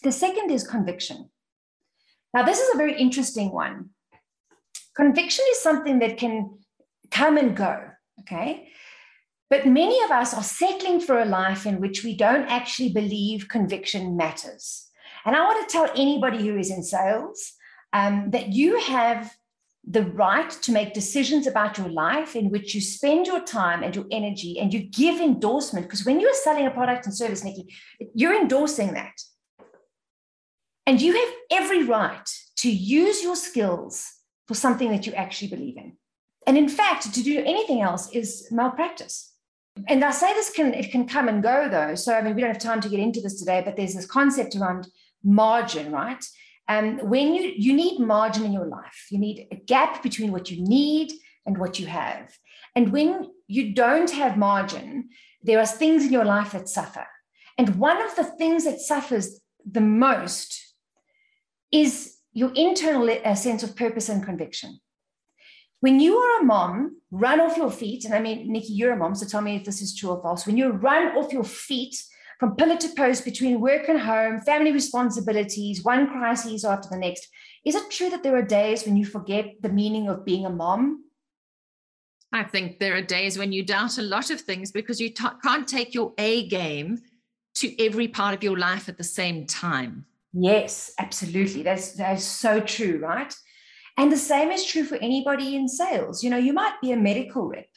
[0.04, 1.30] The second is conviction.
[2.34, 3.90] Now this is a very interesting one.
[4.96, 6.60] Conviction is something that can
[7.12, 7.90] come and go
[8.22, 8.70] okay?
[9.50, 13.50] But many of us are settling for a life in which we don't actually believe
[13.50, 14.87] conviction matters
[15.28, 17.52] and I want to tell anybody who is in sales
[17.92, 19.36] um, that you have
[19.90, 23.94] the right to make decisions about your life in which you spend your time and
[23.94, 25.86] your energy and you give endorsement.
[25.86, 27.74] Because when you're selling a product and service, Nikki,
[28.14, 29.14] you're endorsing that.
[30.86, 34.10] And you have every right to use your skills
[34.48, 35.98] for something that you actually believe in.
[36.46, 39.34] And in fact, to do anything else is malpractice.
[39.88, 41.96] And I say this can it can come and go though.
[41.96, 44.06] So I mean, we don't have time to get into this today, but there's this
[44.06, 44.88] concept around
[45.24, 46.24] margin, right?
[46.68, 50.32] And um, when you you need margin in your life, you need a gap between
[50.32, 51.12] what you need
[51.46, 52.38] and what you have.
[52.76, 55.10] And when you don't have margin,
[55.42, 57.08] there are things in your life that suffer.
[57.58, 60.76] And one of the things that suffers the most
[61.72, 64.80] is your internal uh, sense of purpose and conviction.
[65.80, 68.98] When you are a mom, run off your feet, and I mean, Nikki, you're a
[68.98, 70.46] mom, so tell me if this is true or false.
[70.46, 71.96] When you run off your feet
[72.40, 77.28] from pillar to post between work and home, family responsibilities, one crisis after the next.
[77.66, 80.50] Is it true that there are days when you forget the meaning of being a
[80.50, 81.04] mom?
[82.32, 85.26] I think there are days when you doubt a lot of things because you t-
[85.44, 87.00] can't take your A game
[87.56, 90.06] to every part of your life at the same time.
[90.34, 91.64] Yes, absolutely.
[91.64, 93.34] That's that's so true, right?
[93.98, 96.24] And the same is true for anybody in sales.
[96.24, 97.70] You know, you might be a medical rep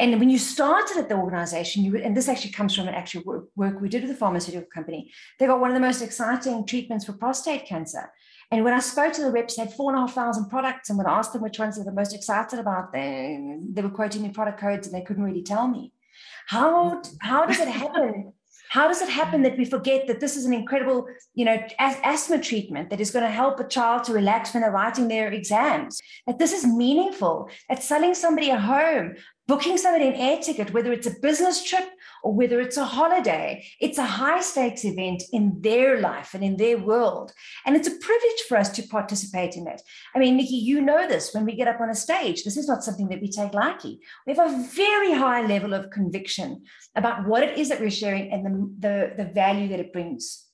[0.00, 3.22] and when you started at the organization, you and this actually comes from an actual
[3.24, 5.12] work, work we did with a pharmaceutical company.
[5.38, 8.12] They got one of the most exciting treatments for prostate cancer.
[8.50, 10.88] And when I spoke to the reps, they had four and a half thousand products.
[10.88, 13.82] And when I asked them which ones they were the most excited about, they, they
[13.82, 15.92] were quoting me product codes and they couldn't really tell me.
[16.46, 18.32] How, how does it happen
[18.68, 22.38] how does it happen that we forget that this is an incredible, you know, asthma
[22.38, 26.00] treatment that is going to help a child to relax when they're writing their exams?
[26.26, 27.48] That this is meaningful.
[27.70, 29.16] That selling somebody a home,
[29.48, 31.88] booking somebody an air ticket, whether it's a business trip
[32.22, 36.58] or whether it's a holiday, it's a high stakes event in their life and in
[36.58, 37.32] their world.
[37.64, 39.80] And it's a privilege for us to participate in it.
[40.14, 42.68] I mean, Nikki, you know this when we get up on a stage, this is
[42.68, 44.00] not something that we take lightly.
[44.26, 48.30] We have a very high level of conviction about what it is that we're sharing
[48.30, 50.44] and the, the, the value that it brings.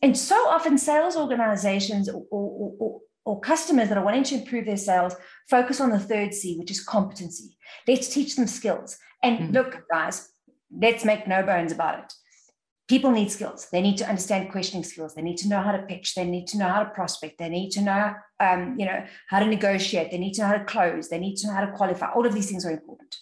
[0.00, 4.64] And so often, sales organizations or, or, or, or customers that are wanting to improve
[4.64, 5.14] their sales
[5.50, 7.58] focus on the third C, which is competency.
[7.86, 8.96] Let's teach them skills.
[9.22, 9.52] And mm.
[9.52, 10.30] look, guys,
[10.74, 12.12] let's make no bones about it.
[12.88, 13.68] People need skills.
[13.70, 15.14] They need to understand questioning skills.
[15.14, 16.14] They need to know how to pitch.
[16.14, 17.36] They need to know how to prospect.
[17.36, 20.10] They need to know, um, you know, how to negotiate.
[20.10, 21.10] They need to know how to close.
[21.10, 22.10] They need to know how to qualify.
[22.12, 23.14] All of these things are important.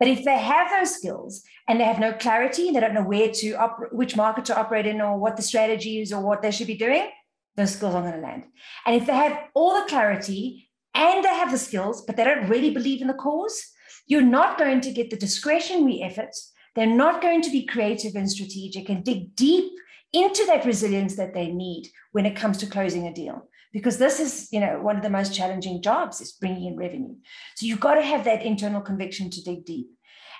[0.00, 3.30] But if they have those skills and they have no clarity, they don't know where
[3.30, 6.50] to op- which market to operate in or what the strategy is or what they
[6.50, 7.08] should be doing,
[7.56, 8.44] those skills aren't going to land.
[8.86, 12.48] And if they have all the clarity and they have the skills, but they don't
[12.48, 13.62] really believe in the cause,
[14.06, 16.34] you're not going to get the discretionary effort.
[16.74, 19.72] They're not going to be creative and strategic and dig deep
[20.12, 23.48] into that resilience that they need when it comes to closing a deal.
[23.72, 27.16] Because this is you know one of the most challenging jobs is bringing in revenue.
[27.56, 29.88] So you've got to have that internal conviction to dig deep.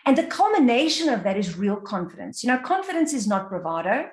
[0.06, 2.44] And the culmination of that is real confidence.
[2.44, 4.10] You know confidence is not bravado.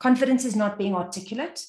[0.00, 1.62] Confidence is not being articulate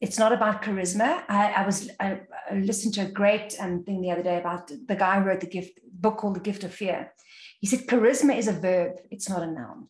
[0.00, 1.24] it's not about charisma.
[1.28, 4.68] I, I was I, I, listened to a great um, thing the other day about
[4.68, 7.12] the guy who wrote the gift book called The Gift of Fear.
[7.60, 9.88] He said charisma is a verb; it's not a noun.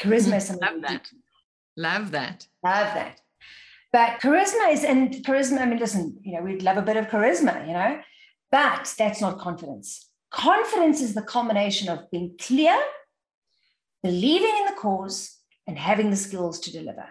[0.00, 0.80] Charisma is something.
[0.80, 1.10] Love that.
[1.76, 2.46] Love that.
[2.64, 3.20] Love that.
[3.92, 5.58] But charisma is, and charisma.
[5.58, 8.00] I mean, listen, you know, we'd love a bit of charisma, you know,
[8.50, 10.08] but that's not confidence.
[10.30, 12.78] Confidence is the combination of being clear,
[14.02, 17.06] believing in the cause, and having the skills to deliver.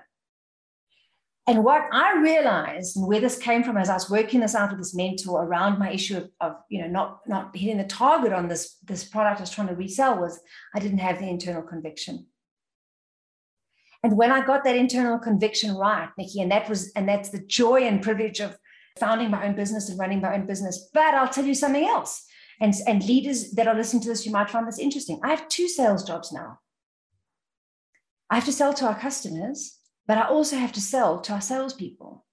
[1.52, 4.70] And what I realized and where this came from as I was working this out
[4.70, 8.32] with this mentor around my issue of, of, you know not not hitting the target
[8.32, 10.40] on this this product I was trying to resell was
[10.74, 12.28] I didn't have the internal conviction.
[14.02, 17.44] And when I got that internal conviction right, Nikki, and that was and that's the
[17.46, 18.58] joy and privilege of
[18.98, 20.90] founding my own business and running my own business.
[20.94, 22.26] But I'll tell you something else.
[22.62, 25.20] And, and leaders that are listening to this, you might find this interesting.
[25.22, 26.60] I have two sales jobs now.
[28.30, 31.42] I have to sell to our customers but I also have to sell to our
[31.42, 32.26] salespeople.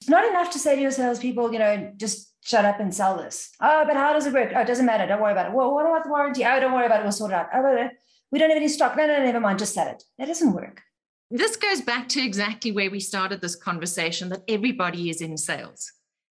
[0.00, 3.16] It's not enough to say to your salespeople, you know, just shut up and sell
[3.16, 3.50] this.
[3.60, 4.52] Oh, but how does it work?
[4.54, 5.06] Oh, it doesn't matter.
[5.06, 5.52] Don't worry about it.
[5.52, 6.44] Well, what about the warranty?
[6.44, 7.02] Oh, don't worry about it.
[7.02, 7.48] We'll sort it out.
[7.52, 7.88] Oh,
[8.30, 8.96] we don't have any stock.
[8.96, 9.58] No, no, never mind.
[9.58, 10.02] Just sell it.
[10.18, 10.82] That doesn't work.
[11.30, 15.92] This goes back to exactly where we started this conversation that everybody is in sales.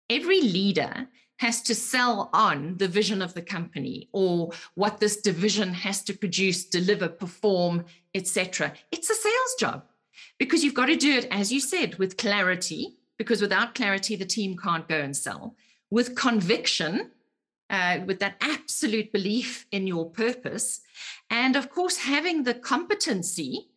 [0.10, 1.08] Every leader
[1.40, 6.14] has to sell on the vision of the company or what this division has to
[6.14, 8.74] produce, deliver, perform, etc.
[8.92, 9.86] It's a sales job
[10.38, 14.26] because you've got to do it, as you said, with clarity, because without clarity, the
[14.26, 15.56] team can't go and sell,
[15.90, 17.12] with conviction,
[17.70, 20.82] uh, with that absolute belief in your purpose,
[21.30, 23.70] and of course, having the competency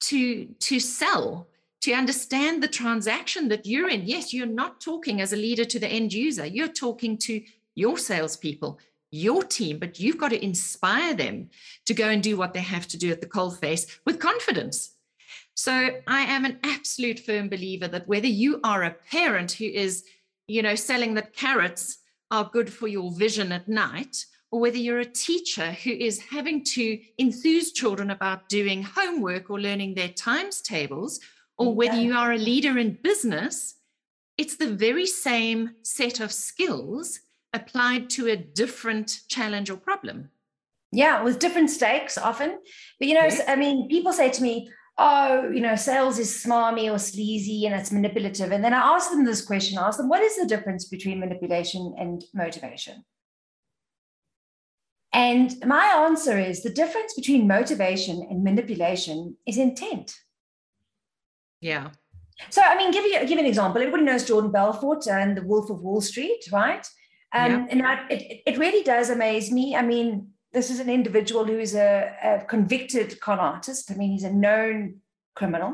[0.00, 1.48] to, to sell
[1.82, 4.06] to understand the transaction that you're in.
[4.06, 7.42] Yes, you're not talking as a leader to the end user, you're talking to
[7.74, 8.78] your salespeople,
[9.10, 11.48] your team, but you've got to inspire them
[11.84, 14.94] to go and do what they have to do at the coalface with confidence.
[15.54, 15.72] So
[16.06, 20.04] I am an absolute firm believer that whether you are a parent who is,
[20.48, 21.98] you know, selling that carrots
[22.30, 26.62] are good for your vision at night, or whether you're a teacher who is having
[26.62, 31.20] to enthuse children about doing homework or learning their times tables,
[31.58, 33.76] or whether you are a leader in business,
[34.36, 37.20] it's the very same set of skills
[37.52, 40.30] applied to a different challenge or problem.
[40.92, 42.58] Yeah, with different stakes often.
[42.98, 43.40] But, you know, yes.
[43.48, 47.74] I mean, people say to me, oh, you know, sales is smarmy or sleazy and
[47.74, 48.52] it's manipulative.
[48.52, 51.20] And then I ask them this question I ask them, what is the difference between
[51.20, 53.04] manipulation and motivation?
[55.12, 60.14] And my answer is the difference between motivation and manipulation is intent.
[61.66, 61.90] Yeah.
[62.50, 63.80] So, I mean, give you give an example.
[63.80, 66.86] Everybody knows Jordan Belfort and the Wolf of Wall Street, right?
[67.32, 67.66] Um, yeah.
[67.70, 69.74] And I, it, it really does amaze me.
[69.74, 73.90] I mean, this is an individual who is a, a convicted con artist.
[73.90, 75.00] I mean, he's a known
[75.34, 75.72] criminal.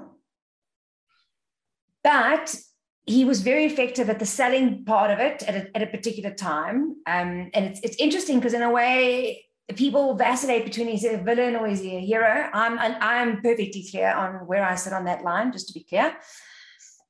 [2.03, 2.57] But
[3.05, 6.33] he was very effective at the selling part of it at a, at a particular
[6.35, 6.97] time.
[7.07, 11.19] Um, and it's, it's interesting because, in a way, people vacillate between is he a
[11.19, 12.49] villain or is he a hero?
[12.53, 16.17] I'm I'm perfectly clear on where I sit on that line, just to be clear.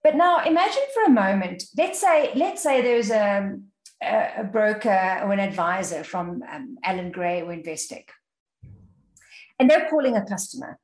[0.03, 3.57] But now imagine for a moment, let's say, let's say there's a,
[4.03, 8.07] a broker or an advisor from um, Allan Gray or Investec.
[9.59, 10.81] And they're calling a customer.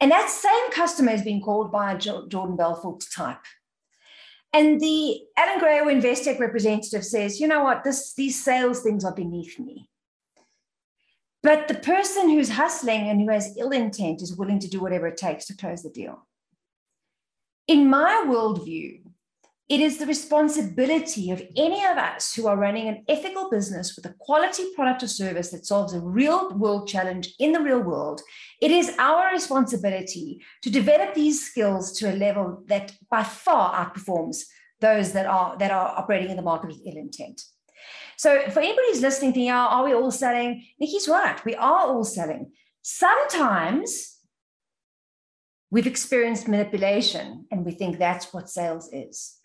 [0.00, 3.44] And that same customer is being called by a Jordan Belfort type.
[4.52, 9.04] And the Allan Gray or Investec representative says, you know what, this, these sales things
[9.04, 9.88] are beneath me.
[11.42, 15.08] But the person who's hustling and who has ill intent is willing to do whatever
[15.08, 16.26] it takes to close the deal.
[17.66, 19.00] In my worldview,
[19.68, 24.04] it is the responsibility of any of us who are running an ethical business with
[24.04, 28.20] a quality product or service that solves a real world challenge in the real world.
[28.60, 34.42] It is our responsibility to develop these skills to a level that by far outperforms
[34.80, 37.40] those that are, that are operating in the market with ill intent.
[38.16, 40.64] So for anybody who's listening, thinking, oh, are we all selling?
[40.78, 41.42] Nikki's right.
[41.44, 42.52] We are all selling.
[42.82, 44.18] Sometimes
[45.70, 49.38] we've experienced manipulation and we think that's what sales is.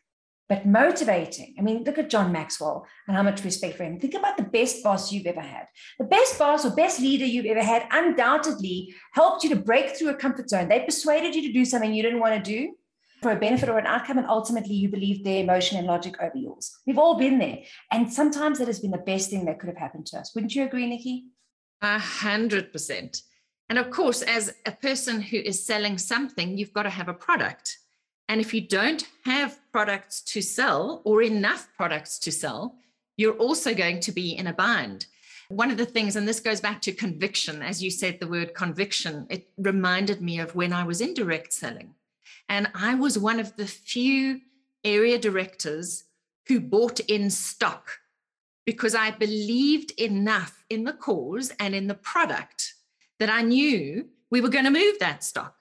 [0.49, 3.99] But motivating, I mean, look at John Maxwell and how much respect for him.
[3.99, 5.67] Think about the best boss you've ever had.
[5.99, 10.09] The best boss or best leader you've ever had undoubtedly helped you to break through
[10.09, 10.69] a comfort zone.
[10.69, 12.75] They persuaded you to do something you didn't want to do.
[13.21, 16.37] For a benefit or an outcome, and ultimately you believe their emotion and logic over
[16.37, 16.77] yours.
[16.85, 17.59] We've all been there.
[17.91, 20.33] And sometimes that has been the best thing that could have happened to us.
[20.35, 21.25] Wouldn't you agree, Nikki?
[21.81, 23.21] A hundred percent.
[23.69, 27.13] And of course, as a person who is selling something, you've got to have a
[27.13, 27.77] product.
[28.29, 32.75] And if you don't have products to sell or enough products to sell,
[33.17, 35.07] you're also going to be in a bind.
[35.49, 38.53] One of the things, and this goes back to conviction, as you said the word
[38.53, 41.95] conviction, it reminded me of when I was in direct selling.
[42.49, 44.41] And I was one of the few
[44.83, 46.05] area directors
[46.47, 47.99] who bought in stock
[48.65, 52.73] because I believed enough in the cause and in the product
[53.19, 55.55] that I knew we were going to move that stock.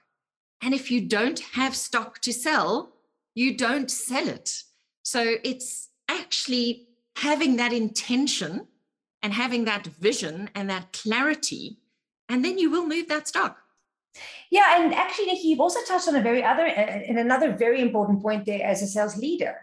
[0.63, 2.95] And if you don't have stock to sell,
[3.35, 4.63] you don't sell it.
[5.03, 8.67] So it's actually having that intention
[9.23, 11.79] and having that vision and that clarity,
[12.29, 13.59] and then you will move that stock.
[14.51, 18.23] Yeah, and actually, Nikki, you've also touched on a very other and another very important
[18.23, 19.57] point there as a sales leader.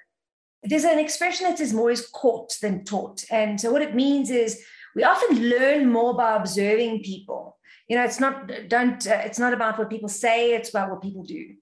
[0.63, 4.29] There's an expression that says more is caught than taught, and so what it means
[4.29, 4.63] is
[4.95, 7.57] we often learn more by observing people.
[7.87, 11.01] You know, it's not don't uh, it's not about what people say; it's about what
[11.01, 11.55] people do.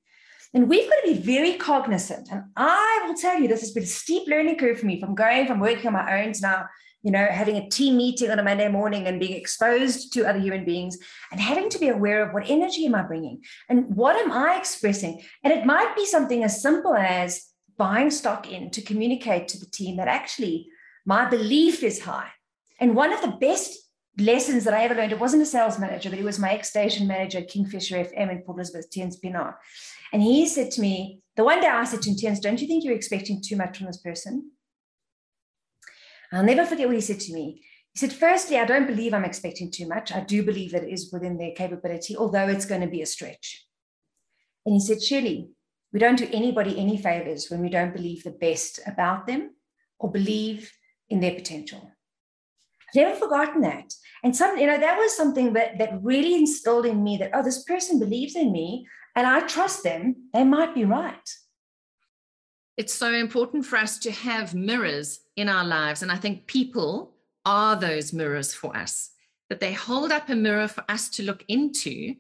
[0.54, 2.28] And we've got to be very cognizant.
[2.30, 5.16] And I will tell you, this has been a steep learning curve for me from
[5.16, 6.66] going from working on my own to now
[7.04, 10.40] you know, having a team meeting on a Monday morning and being exposed to other
[10.40, 10.98] human beings
[11.32, 14.58] and having to be aware of what energy am I bringing and what am I
[14.58, 15.22] expressing.
[15.44, 19.66] And it might be something as simple as buying stock in to communicate to the
[19.66, 20.68] team that actually
[21.06, 22.30] my belief is high.
[22.80, 23.78] And one of the best
[24.18, 27.08] lessons that I ever learned, it wasn't a sales manager, but it was my ex-station
[27.08, 29.56] manager at Kingfisher FM in Port Elizabeth, Tiens Pienaar.
[30.14, 32.68] And he said to me, the one day I said to him, Tiens, don't you
[32.68, 34.52] think you're expecting too much from this person?
[36.32, 37.62] I'll never forget what he said to me.
[37.94, 40.12] He said, Firstly, I don't believe I'm expecting too much.
[40.12, 43.06] I do believe that it is within their capability, although it's going to be a
[43.06, 43.66] stretch.
[44.66, 45.50] And he said, Shelley,
[45.92, 49.56] we don't do anybody any favors when we don't believe the best about them
[50.00, 50.72] or believe
[51.10, 51.92] in their potential.
[52.90, 53.94] I've never forgotten that.
[54.24, 57.44] And some, you know, that was something that that really instilled in me that, oh,
[57.44, 61.30] this person believes in me and I trust them, they might be right
[62.78, 66.02] it's so important for us to have mirrors in our lives.
[66.02, 67.14] And I think people
[67.46, 69.12] are those mirrors for us,
[69.50, 72.16] that they hold up a mirror for us to look into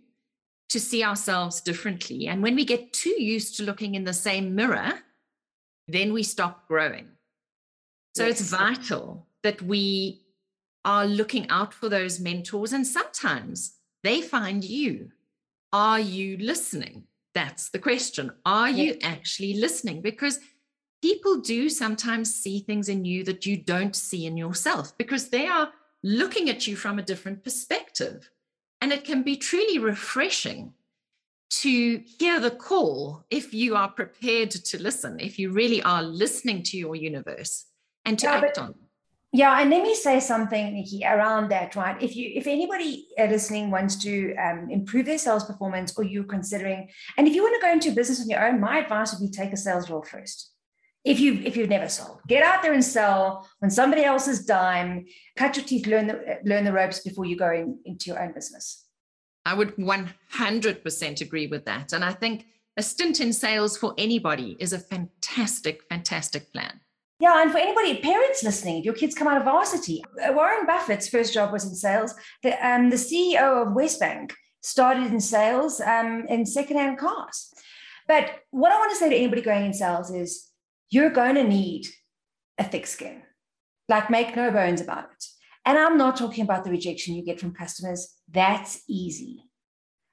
[0.69, 2.27] to see ourselves differently.
[2.27, 4.93] And when we get too used to looking in the same mirror,
[5.87, 7.09] then we stop growing.
[8.15, 8.41] So yes.
[8.41, 10.21] it's vital that we
[10.85, 12.73] are looking out for those mentors.
[12.73, 15.11] And sometimes they find you.
[15.73, 17.03] Are you listening?
[17.33, 18.31] That's the question.
[18.45, 20.01] Are you actually listening?
[20.01, 20.39] Because
[21.01, 25.47] people do sometimes see things in you that you don't see in yourself because they
[25.47, 25.69] are
[26.03, 28.29] looking at you from a different perspective.
[28.81, 30.73] And it can be truly refreshing
[31.51, 36.63] to hear the call if you are prepared to listen, if you really are listening
[36.63, 37.65] to your universe
[38.05, 38.75] and to yeah, act on.
[39.33, 42.01] Yeah, and let me say something, Nikki, around that, right?
[42.01, 46.25] If you, if anybody uh, listening wants to um, improve their sales performance, or you're
[46.25, 49.25] considering, and if you want to go into business on your own, my advice would
[49.25, 50.51] be take a sales role first.
[51.03, 55.05] If you if you've never sold get out there and sell on somebody else's dime
[55.35, 58.33] cut your teeth learn the learn the ropes before you go in, into your own
[58.33, 58.85] business.
[59.43, 62.45] I would 100% agree with that and i think
[62.77, 66.79] a stint in sales for anybody is a fantastic fantastic plan
[67.21, 70.65] yeah, and for anybody, parents listening, if your kids come out of varsity, uh, Warren
[70.65, 72.15] Buffett's first job was in sales.
[72.41, 74.31] The, um, the CEO of WesBank
[74.61, 77.53] started in sales um, in secondhand cars.
[78.07, 80.49] But what I want to say to anybody going in sales is
[80.89, 81.85] you're going to need
[82.57, 83.21] a thick skin.
[83.87, 85.25] Like, make no bones about it.
[85.63, 88.15] And I'm not talking about the rejection you get from customers.
[88.31, 89.43] That's easy.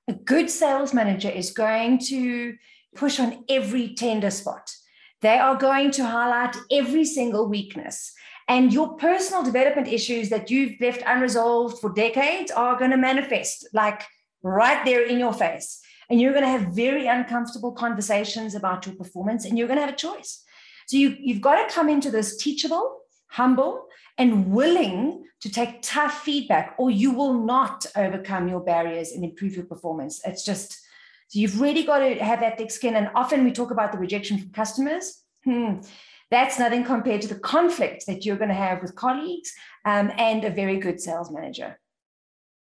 [0.08, 2.54] A good sales manager is going to
[2.94, 4.70] push on every tender spot.
[5.20, 8.12] They are going to highlight every single weakness.
[8.46, 13.68] And your personal development issues that you've left unresolved for decades are going to manifest
[13.72, 14.02] like
[14.42, 15.80] right there in your face.
[16.08, 19.84] And you're going to have very uncomfortable conversations about your performance, and you're going to
[19.84, 20.42] have a choice.
[20.86, 23.84] So you, you've got to come into this teachable, humble,
[24.16, 29.54] and willing to take tough feedback, or you will not overcome your barriers and improve
[29.54, 30.22] your performance.
[30.24, 30.80] It's just,
[31.28, 32.96] so you've really got to have that thick skin.
[32.96, 35.22] And often we talk about the rejection from customers.
[35.44, 35.80] Hmm,
[36.30, 39.52] that's nothing compared to the conflict that you're going to have with colleagues
[39.84, 41.78] um, and a very good sales manager.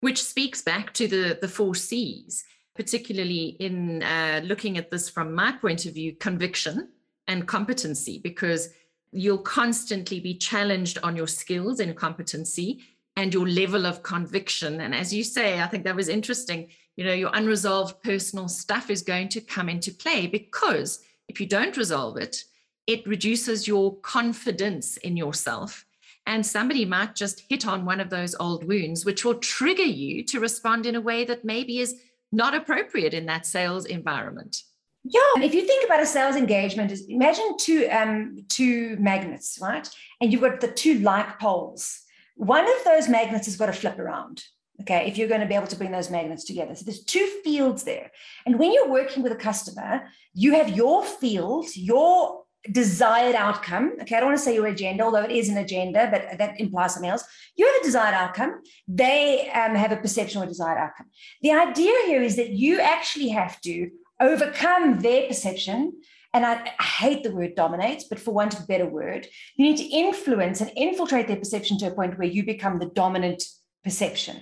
[0.00, 2.44] Which speaks back to the, the four C's,
[2.74, 6.88] particularly in uh, looking at this from my point of view conviction,
[7.30, 8.70] and competency because
[9.12, 12.82] you'll constantly be challenged on your skills and competency
[13.16, 14.80] and your level of conviction.
[14.80, 16.68] And as you say, I think that was interesting.
[16.96, 21.46] You know, your unresolved personal stuff is going to come into play because if you
[21.46, 22.44] don't resolve it,
[22.86, 25.84] it reduces your confidence in yourself.
[26.26, 30.22] And somebody might just hit on one of those old wounds, which will trigger you
[30.24, 32.00] to respond in a way that maybe is
[32.32, 34.62] not appropriate in that sales environment.
[35.02, 39.88] Yeah, if you think about a sales engagement, imagine two um, two magnets, right?
[40.20, 42.02] And you've got the two like poles.
[42.36, 44.44] One of those magnets has got to flip around.
[44.82, 46.74] Okay, if you're going to be able to bring those magnets together.
[46.74, 48.10] So there's two fields there.
[48.46, 53.92] And when you're working with a customer, you have your field, your desired outcome.
[54.02, 56.60] Okay, I don't want to say your agenda, although it is an agenda, but that
[56.60, 57.24] implies something else.
[57.56, 58.60] You have a desired outcome.
[58.86, 61.06] They um, have a perception a desired outcome.
[61.42, 66.00] The idea here is that you actually have to overcome their perception.
[66.32, 69.26] And I, I hate the word dominates, but for want of a better word,
[69.56, 72.86] you need to influence and infiltrate their perception to a point where you become the
[72.86, 73.42] dominant
[73.82, 74.40] perception.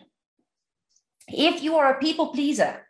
[1.28, 2.84] If you are a people pleaser,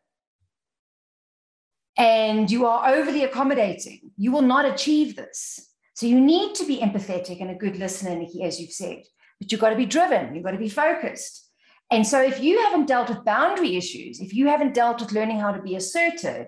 [1.98, 5.68] and you are overly accommodating, you will not achieve this.
[5.94, 9.02] So you need to be empathetic and a good listener, Nikki, as you've said,
[9.40, 11.50] but you've got to be driven, you've got to be focused.
[11.90, 15.40] And so if you haven't dealt with boundary issues, if you haven't dealt with learning
[15.40, 16.46] how to be assertive,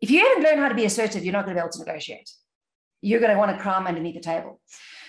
[0.00, 1.84] if you haven't learned how to be assertive, you're not going to be able to
[1.84, 2.30] negotiate.
[3.00, 4.60] You're going to want to cram underneath the table.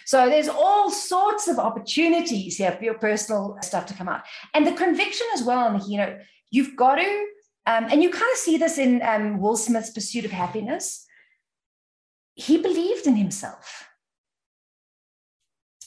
[0.08, 4.22] So there's all sorts of opportunities here for your personal stuff to come out.
[4.54, 6.18] And the conviction as well, you know,
[6.50, 7.26] you've got to
[7.68, 11.06] um, and you kind of see this in um, Will Smith's Pursuit of Happiness.
[12.36, 13.90] He believed in himself.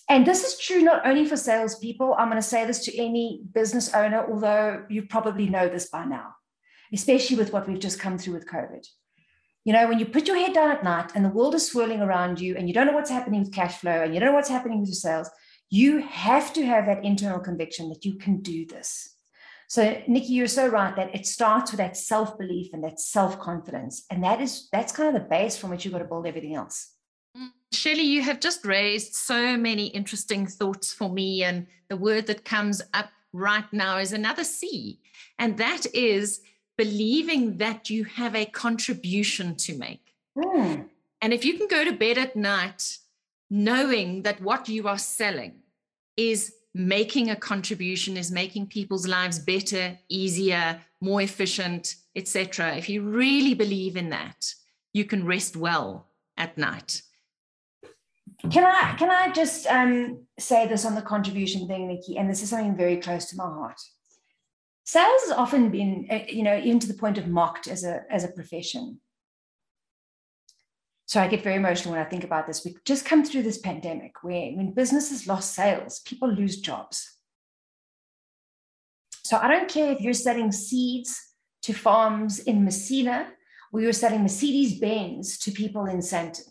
[0.06, 2.14] And this is true not only for salespeople.
[2.18, 6.04] I'm going to say this to any business owner, although you probably know this by
[6.04, 6.34] now,
[6.92, 8.86] especially with what we've just come through with COVID.
[9.64, 12.00] You know, when you put your head down at night and the world is swirling
[12.00, 14.34] around you and you don't know what's happening with cash flow and you don't know
[14.34, 15.28] what's happening with your sales,
[15.68, 19.16] you have to have that internal conviction that you can do this.
[19.68, 23.38] So, Nikki, you're so right that it starts with that self belief and that self
[23.38, 26.26] confidence, and that is that's kind of the base from which you've got to build
[26.26, 26.94] everything else.
[27.38, 32.26] Mm, Shelley, you have just raised so many interesting thoughts for me, and the word
[32.26, 34.98] that comes up right now is another C,
[35.38, 36.40] and that is
[36.84, 40.14] believing that you have a contribution to make.
[40.34, 40.86] Mm.
[41.20, 42.96] And if you can go to bed at night
[43.50, 45.56] knowing that what you are selling
[46.16, 53.02] is making a contribution is making people's lives better easier more efficient etc if you
[53.02, 54.54] really believe in that
[54.92, 56.06] you can rest well
[56.36, 57.02] at night
[58.52, 62.40] can i can i just um, say this on the contribution thing nikki and this
[62.40, 63.80] is something very close to my heart
[64.92, 68.02] sales has often been uh, you know even to the point of mocked as a
[68.10, 69.00] as a profession
[71.10, 72.64] so I get very emotional when I think about this.
[72.64, 77.16] We've just come through this pandemic where when businesses lost sales, people lose jobs.
[79.24, 81.20] So I don't care if you're selling seeds
[81.62, 83.26] to farms in Messina
[83.72, 86.48] or you're selling Mercedes Benz to people in Sandton.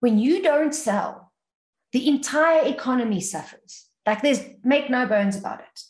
[0.00, 1.30] When you don't sell,
[1.92, 3.90] the entire economy suffers.
[4.06, 5.82] Like there's make no bones about it.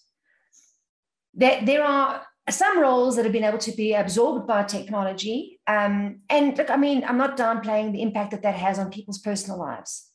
[1.39, 5.61] There, there are some roles that have been able to be absorbed by technology.
[5.69, 9.19] Um, and look, I mean, I'm not downplaying the impact that that has on people's
[9.19, 10.11] personal lives.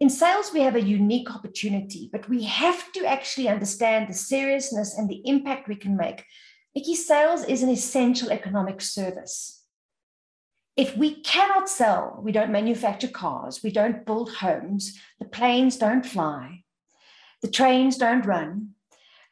[0.00, 4.96] In sales, we have a unique opportunity, but we have to actually understand the seriousness
[4.96, 6.24] and the impact we can make.
[6.74, 9.62] Nikki, sales is an essential economic service.
[10.74, 16.06] If we cannot sell, we don't manufacture cars, we don't build homes, the planes don't
[16.06, 16.64] fly,
[17.42, 18.70] the trains don't run,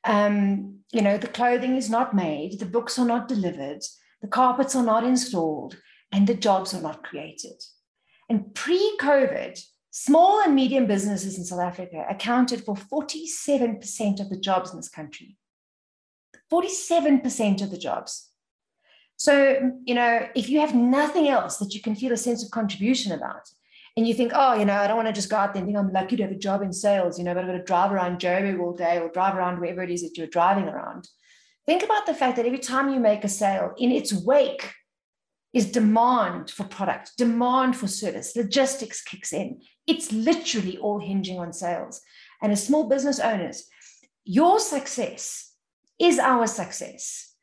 [0.04, 3.82] um, you know, the clothing is not made, the books are not delivered,
[4.22, 5.76] the carpets are not installed,
[6.12, 7.62] and the jobs are not created.
[8.28, 14.38] And pre COVID, small and medium businesses in South Africa accounted for 47% of the
[14.38, 15.36] jobs in this country.
[16.50, 18.28] 47% of the jobs.
[19.16, 22.50] So, you know, if you have nothing else that you can feel a sense of
[22.50, 23.48] contribution about,
[24.00, 25.68] and you think, oh, you know, I don't want to just go out there and
[25.68, 27.62] think I'm lucky to have a job in sales, you know, but I've got to
[27.62, 31.06] drive around Joburg all day or drive around wherever it is that you're driving around.
[31.66, 34.72] Think about the fact that every time you make a sale, in its wake
[35.52, 39.60] is demand for product, demand for service, logistics kicks in.
[39.86, 42.00] It's literally all hinging on sales.
[42.40, 43.68] And as small business owners,
[44.24, 45.52] your success
[45.98, 47.34] is our success.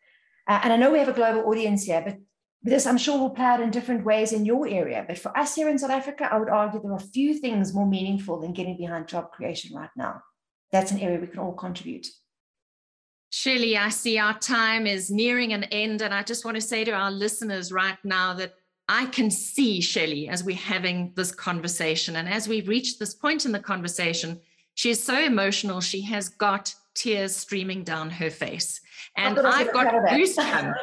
[0.47, 2.17] Uh, and I know we have a global audience here, but
[2.63, 5.05] this, I'm sure, will play out in different ways in your area.
[5.07, 7.87] But for us here in South Africa, I would argue there are few things more
[7.87, 10.21] meaningful than getting behind job creation right now.
[10.71, 12.07] That's an area we can all contribute.
[13.29, 16.01] Shelley, I see our time is nearing an end.
[16.01, 18.55] And I just want to say to our listeners right now that
[18.89, 22.15] I can see Shelley as we're having this conversation.
[22.15, 24.39] And as we reach this point in the conversation,
[24.75, 25.81] she is so emotional.
[25.81, 28.81] She has got tears streaming down her face.
[29.15, 30.73] And I've got goosebumps.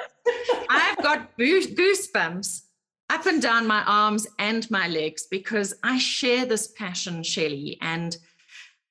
[0.71, 2.63] I've got goosebumps
[3.11, 8.17] up and down my arms and my legs because I share this passion, Shelley, and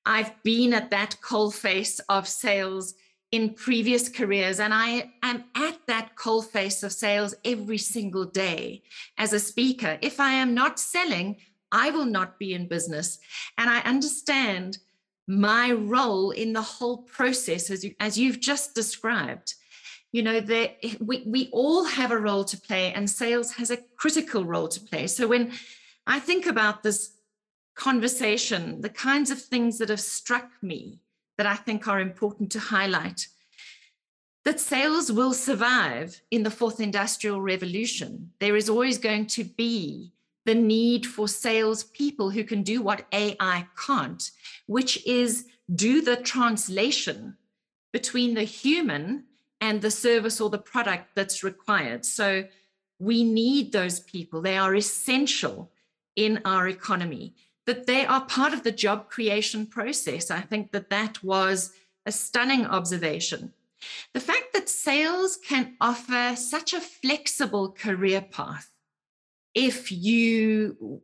[0.05, 2.93] I've been at that coal face of sales
[3.32, 8.84] in previous careers, and I am at that coal face of sales every single day
[9.17, 9.97] as a speaker.
[10.01, 11.38] If I am not selling,
[11.71, 13.17] I will not be in business.
[13.57, 14.78] And I understand
[15.28, 19.55] my role in the whole process, as, you, as you've just described.
[20.11, 23.78] You know, that we, we all have a role to play, and sales has a
[23.97, 25.07] critical role to play.
[25.07, 25.51] So when
[26.05, 27.17] I think about this
[27.76, 30.99] conversation, the kinds of things that have struck me
[31.38, 33.28] that I think are important to highlight.
[34.45, 38.32] That sales will survive in the fourth industrial revolution.
[38.39, 40.12] There is always going to be
[40.46, 44.32] the need for sales people who can do what AI can't,
[44.66, 47.38] which is do the translation
[47.91, 49.26] between the human
[49.62, 52.06] and the service or the product that's required.
[52.06, 52.46] So
[53.00, 54.41] we need those people.
[54.41, 55.72] They are essential
[56.16, 57.36] in our economy
[57.66, 60.30] that they are part of the job creation process.
[60.30, 61.72] I think that that was
[62.06, 63.54] a stunning observation.
[64.14, 68.72] The fact that sales can offer such a flexible career path
[69.54, 71.01] if you,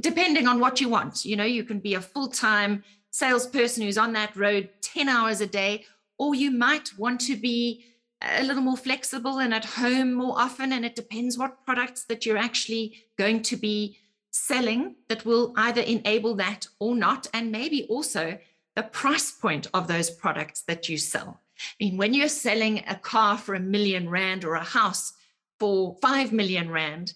[0.00, 3.98] depending on what you want, you know, you can be a full time salesperson who's
[3.98, 5.84] on that road 10 hours a day,
[6.18, 7.84] or you might want to be
[8.22, 10.72] a little more flexible and at home more often.
[10.72, 13.98] And it depends what products that you're actually going to be
[14.30, 18.38] selling that will either enable that or not, and maybe also
[18.74, 21.40] the price point of those products that you sell.
[21.56, 25.12] I mean, when you're selling a car for a million rand or a house
[25.60, 27.14] for five million rand,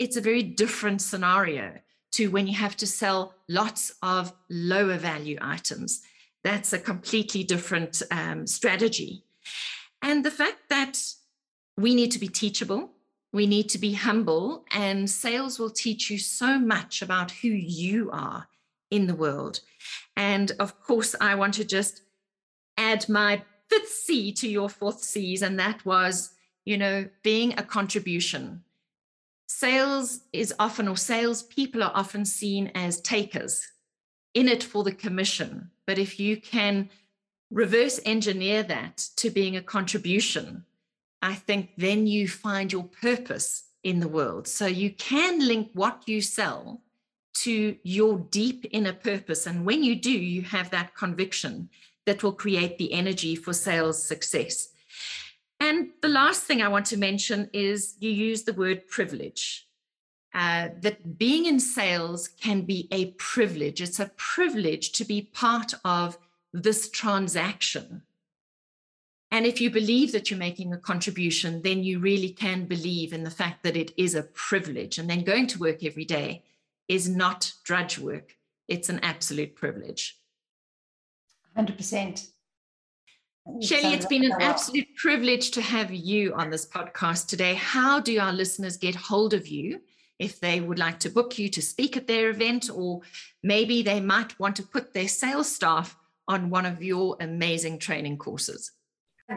[0.00, 1.74] it's a very different scenario
[2.12, 6.02] to when you have to sell lots of lower value items.
[6.42, 9.24] That's a completely different um, strategy.
[10.02, 10.98] And the fact that
[11.76, 12.90] we need to be teachable,
[13.32, 18.10] we need to be humble, and sales will teach you so much about who you
[18.10, 18.48] are
[18.90, 19.60] in the world.
[20.16, 22.02] And of course, I want to just
[22.76, 26.30] add my fifth C to your fourth C's, and that was,
[26.64, 28.64] you know, being a contribution.
[29.52, 33.66] Sales is often, or sales people are often seen as takers
[34.32, 35.72] in it for the commission.
[35.88, 36.88] But if you can
[37.50, 40.64] reverse engineer that to being a contribution,
[41.20, 44.46] I think then you find your purpose in the world.
[44.46, 46.82] So you can link what you sell
[47.42, 49.48] to your deep inner purpose.
[49.48, 51.70] And when you do, you have that conviction
[52.06, 54.68] that will create the energy for sales success.
[55.70, 59.68] And the last thing I want to mention is you use the word privilege.
[60.34, 63.80] Uh, that being in sales can be a privilege.
[63.80, 66.18] It's a privilege to be part of
[66.52, 68.02] this transaction
[69.32, 73.22] and if you believe that you're making a contribution, then you really can believe in
[73.22, 74.98] the fact that it is a privilege.
[74.98, 76.42] And then going to work every day
[76.88, 80.18] is not drudge work, it's an absolute privilege.
[81.56, 82.30] 100%.
[83.62, 87.54] Shelley, it's been an absolute privilege to have you on this podcast today.
[87.54, 89.80] How do our listeners get hold of you
[90.18, 93.00] if they would like to book you to speak at their event, or
[93.42, 95.96] maybe they might want to put their sales staff
[96.28, 98.72] on one of your amazing training courses?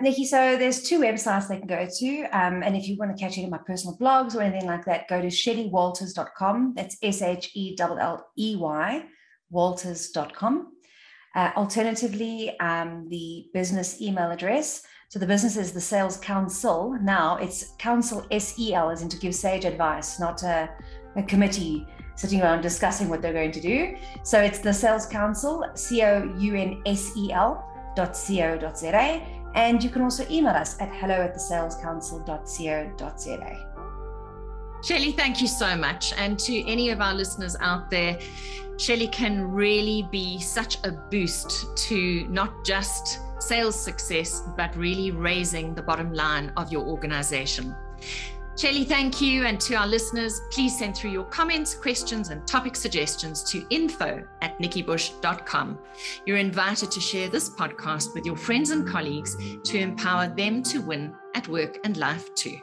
[0.01, 2.24] Nikki, so there's two websites they can go to.
[2.38, 4.86] Um, and if you want to catch any of my personal blogs or anything like
[4.86, 6.74] that, go to shelleywalters.com.
[6.76, 9.06] That's S H E L L E Y,
[9.49, 10.74] walters.com.
[11.36, 14.84] Uh, alternatively, um, the business email address.
[15.10, 16.98] So the business is the Sales Council.
[17.02, 20.70] Now it's Council S E L, as in to give sage advice, not a,
[21.16, 23.96] a committee sitting around discussing what they're going to do.
[24.24, 28.80] So it's the Sales Council, C O U N S E L dot co dot
[28.80, 29.22] za
[29.56, 33.72] and you can also email us at hello at thesalescouncil.co.za.
[34.84, 36.14] Shelley, thank you so much.
[36.18, 38.20] And to any of our listeners out there,
[38.78, 45.74] Shelley can really be such a boost to not just sales success, but really raising
[45.74, 47.74] the bottom line of your organization.
[48.58, 49.46] Shelley, thank you.
[49.46, 54.22] And to our listeners, please send through your comments, questions, and topic suggestions to info
[54.42, 55.80] at nikkibush.com.
[56.26, 60.82] You're invited to share this podcast with your friends and colleagues to empower them to
[60.82, 62.58] win at work and life too.